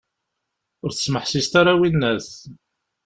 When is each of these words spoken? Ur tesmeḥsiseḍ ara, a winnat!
Ur 0.83 0.91
tesmeḥsiseḍ 0.91 1.53
ara, 1.59 1.71
a 1.75 1.79
winnat! 1.79 2.29